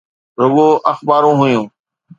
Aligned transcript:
رڳو 0.39 0.67
اخبارون 0.91 1.35
هيون. 1.41 1.67